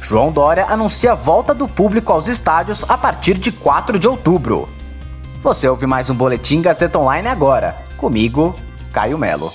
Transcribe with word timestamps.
João 0.00 0.32
Dória 0.32 0.66
anuncia 0.66 1.12
a 1.12 1.14
volta 1.14 1.54
do 1.54 1.68
público 1.68 2.12
aos 2.12 2.26
estádios 2.26 2.84
a 2.88 2.96
partir 2.96 3.38
de 3.38 3.52
4 3.52 3.98
de 3.98 4.08
outubro. 4.08 4.68
Você 5.42 5.68
ouve 5.68 5.86
mais 5.86 6.08
um 6.10 6.14
Boletim 6.14 6.62
Gazeta 6.62 6.98
Online 6.98 7.28
agora. 7.28 7.76
Comigo, 7.96 8.54
Caio 8.92 9.18
Melo. 9.18 9.50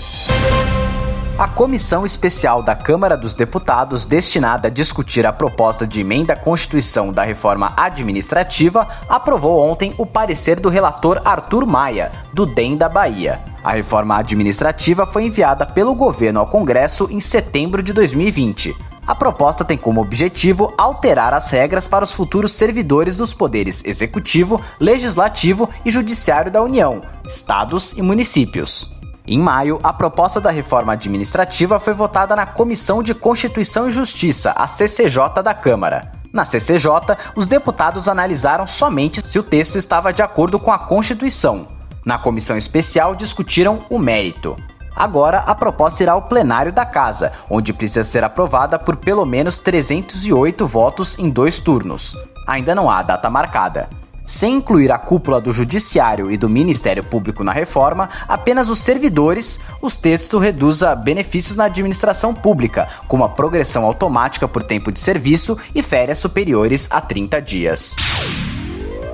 A 1.36 1.46
comissão 1.46 2.06
especial 2.06 2.62
da 2.62 2.74
Câmara 2.74 3.14
dos 3.14 3.34
Deputados, 3.34 4.06
destinada 4.06 4.68
a 4.68 4.70
discutir 4.70 5.26
a 5.26 5.32
proposta 5.32 5.86
de 5.86 6.00
emenda 6.00 6.32
à 6.32 6.36
Constituição 6.36 7.12
da 7.12 7.24
reforma 7.24 7.74
administrativa, 7.76 8.88
aprovou 9.06 9.60
ontem 9.60 9.94
o 9.98 10.06
parecer 10.06 10.58
do 10.58 10.70
relator 10.70 11.20
Arthur 11.24 11.66
Maia, 11.66 12.10
do 12.32 12.46
DEM 12.46 12.76
da 12.76 12.88
Bahia. 12.88 13.40
A 13.62 13.72
reforma 13.72 14.16
administrativa 14.16 15.04
foi 15.04 15.24
enviada 15.24 15.66
pelo 15.66 15.94
governo 15.94 16.40
ao 16.40 16.46
Congresso 16.46 17.06
em 17.10 17.20
setembro 17.20 17.82
de 17.82 17.92
2020. 17.92 18.74
A 19.06 19.14
proposta 19.14 19.64
tem 19.64 19.78
como 19.78 20.00
objetivo 20.00 20.74
alterar 20.76 21.32
as 21.32 21.50
regras 21.50 21.86
para 21.86 22.02
os 22.02 22.12
futuros 22.12 22.52
servidores 22.52 23.14
dos 23.14 23.32
poderes 23.32 23.84
executivo, 23.84 24.60
legislativo 24.80 25.70
e 25.84 25.90
judiciário 25.90 26.50
da 26.50 26.60
União, 26.60 27.02
estados 27.24 27.92
e 27.92 28.02
municípios. 28.02 28.90
Em 29.24 29.38
maio, 29.38 29.78
a 29.82 29.92
proposta 29.92 30.40
da 30.40 30.50
reforma 30.50 30.92
administrativa 30.92 31.78
foi 31.78 31.94
votada 31.94 32.34
na 32.34 32.46
Comissão 32.46 33.02
de 33.02 33.14
Constituição 33.14 33.86
e 33.88 33.92
Justiça, 33.92 34.52
a 34.56 34.66
CCJ 34.66 35.42
da 35.42 35.54
Câmara. 35.54 36.12
Na 36.32 36.44
CCJ, 36.44 36.90
os 37.34 37.46
deputados 37.46 38.08
analisaram 38.08 38.66
somente 38.66 39.24
se 39.24 39.38
o 39.38 39.42
texto 39.42 39.78
estava 39.78 40.12
de 40.12 40.22
acordo 40.22 40.58
com 40.58 40.72
a 40.72 40.78
Constituição. 40.78 41.66
Na 42.04 42.18
comissão 42.18 42.56
especial, 42.56 43.16
discutiram 43.16 43.80
o 43.88 43.98
mérito. 43.98 44.56
Agora, 44.96 45.40
a 45.40 45.54
proposta 45.54 46.02
irá 46.02 46.12
ao 46.12 46.22
plenário 46.22 46.72
da 46.72 46.86
Casa, 46.86 47.30
onde 47.50 47.74
precisa 47.74 48.02
ser 48.02 48.24
aprovada 48.24 48.78
por 48.78 48.96
pelo 48.96 49.26
menos 49.26 49.58
308 49.58 50.66
votos 50.66 51.18
em 51.18 51.28
dois 51.28 51.60
turnos. 51.60 52.16
Ainda 52.46 52.74
não 52.74 52.90
há 52.90 53.02
data 53.02 53.28
marcada. 53.28 53.90
Sem 54.26 54.56
incluir 54.56 54.90
a 54.90 54.98
cúpula 54.98 55.40
do 55.40 55.52
Judiciário 55.52 56.32
e 56.32 56.36
do 56.36 56.48
Ministério 56.48 57.04
Público 57.04 57.44
na 57.44 57.52
reforma, 57.52 58.08
apenas 58.26 58.68
os 58.68 58.80
servidores, 58.80 59.60
os 59.80 59.96
textos 59.96 60.42
reduzem 60.42 60.88
benefícios 61.04 61.54
na 61.54 61.66
administração 61.66 62.34
pública, 62.34 62.88
como 63.06 63.22
a 63.22 63.28
progressão 63.28 63.84
automática 63.84 64.48
por 64.48 64.64
tempo 64.64 64.90
de 64.90 64.98
serviço 64.98 65.56
e 65.74 65.82
férias 65.82 66.18
superiores 66.18 66.88
a 66.90 67.00
30 67.00 67.40
dias. 67.40 67.94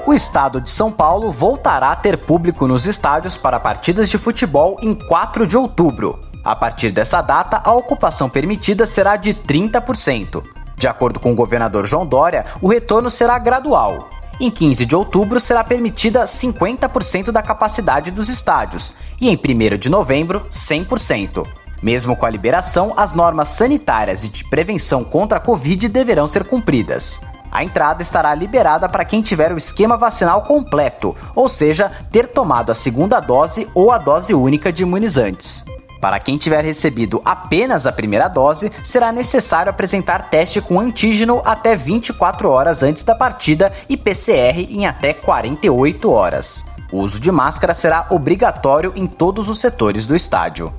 O 0.05 0.13
estado 0.13 0.61
de 0.61 0.69
São 0.69 0.91
Paulo 0.91 1.31
voltará 1.31 1.93
a 1.93 1.97
ter 1.97 2.19
público 2.19 2.67
nos 2.67 2.87
estádios 2.87 3.37
para 3.37 3.61
partidas 3.61 4.11
de 4.11 4.19
futebol 4.19 4.77
em 4.83 4.95
4 4.95 5.47
de 5.47 5.57
outubro. 5.57 6.19
A 6.45 6.57
partir 6.57 6.91
dessa 6.91 7.23
data, 7.23 7.63
a 7.65 7.73
ocupação 7.73 8.29
permitida 8.29 8.85
será 8.85 9.15
de 9.15 9.33
30%. 9.33 10.43
De 10.77 10.89
acordo 10.89 11.21
com 11.21 11.31
o 11.31 11.37
governador 11.37 11.87
João 11.87 12.05
Dória, 12.05 12.45
o 12.61 12.67
retorno 12.67 13.09
será 13.09 13.39
gradual. 13.39 14.11
Em 14.41 14.51
15 14.51 14.85
de 14.85 14.97
outubro 14.97 15.39
será 15.39 15.63
permitida 15.63 16.25
50% 16.25 17.31
da 17.31 17.41
capacidade 17.41 18.11
dos 18.11 18.29
estádios 18.29 18.97
e 19.21 19.29
em 19.31 19.37
1 19.37 19.79
de 19.79 19.89
novembro, 19.89 20.45
100%. 20.51 21.47
Mesmo 21.81 22.17
com 22.17 22.27
a 22.27 22.31
liberação, 22.31 22.93
as 22.97 23.15
normas 23.15 23.51
sanitárias 23.51 24.25
e 24.25 24.29
de 24.29 24.45
prevenção 24.45 25.05
contra 25.05 25.39
a 25.39 25.41
Covid 25.41 25.89
deverão 25.89 26.27
ser 26.27 26.43
cumpridas. 26.43 27.21
A 27.53 27.63
entrada 27.63 28.01
estará 28.01 28.35
liberada 28.35 28.89
para 28.89 29.05
quem 29.05 29.21
tiver 29.21 29.53
o 29.53 29.59
esquema 29.59 29.99
vacinal 29.99 30.41
completo, 30.41 31.15
ou 31.37 31.51
seja, 31.51 31.93
ter 32.11 32.27
tomado 32.27 32.73
a 32.73 32.75
segunda 32.75 33.21
dose 33.21 33.69
ou 33.75 33.93
a 33.93 33.99
dose 33.99 34.33
única 34.33 34.73
de 34.73 34.85
imunizantes. 34.85 35.63
Para 36.01 36.19
quem 36.19 36.39
tiver 36.39 36.65
recebido 36.65 37.21
apenas 37.25 37.87
a 37.87 37.93
primeira 37.93 38.27
dose, 38.27 38.73
será 38.83 39.13
necessário 39.13 39.69
apresentar 39.69 40.31
teste 40.31 40.63
com 40.63 40.81
antígeno 40.81 41.43
até 41.45 41.77
24 41.77 42.49
horas 42.49 42.83
antes 42.83 43.05
da 43.05 43.15
partida 43.15 43.71
e 43.87 43.99
PCR 43.99 44.67
em 44.71 44.87
até 44.87 45.13
48 45.13 46.11
horas. 46.11 46.65
O 46.91 47.01
uso 47.01 47.21
de 47.21 47.31
máscara 47.31 47.75
será 47.75 48.07
obrigatório 48.09 48.95
em 48.97 49.07
todos 49.07 49.51
os 49.51 49.61
setores 49.61 50.07
do 50.07 50.17
estádio. 50.17 50.73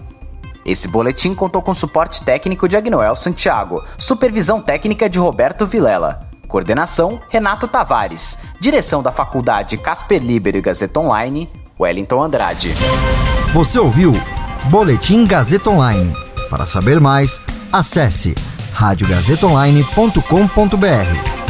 Esse 0.65 0.87
boletim 0.87 1.35
contou 1.35 1.61
com 1.61 1.73
suporte 1.73 2.23
técnico 2.23 2.67
de 2.67 2.75
Agnoel 2.75 3.15
Santiago, 3.15 3.83
supervisão 3.97 4.59
técnica 4.59 5.09
de 5.09 5.19
Roberto 5.19 5.65
Vilela, 5.65 6.32
coordenação 6.53 7.19
Renato 7.29 7.67
Tavares, 7.67 8.37
direção 8.59 9.01
da 9.01 9.11
Faculdade 9.11 9.75
Casper 9.75 10.21
Libero 10.21 10.55
e 10.55 10.61
Gazeta 10.61 10.99
Online, 10.99 11.49
Wellington 11.79 12.21
Andrade. 12.21 12.75
Você 13.51 13.79
ouviu 13.79 14.13
Boletim 14.65 15.25
Gazeta 15.25 15.71
Online. 15.71 16.13
Para 16.51 16.67
saber 16.67 16.99
mais, 16.99 17.41
acesse 17.71 18.35
radiogazetaonline.com.br. 18.73 21.42